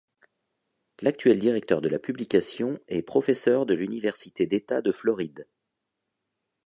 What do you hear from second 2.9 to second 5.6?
professeur de l'université d'État de Floride.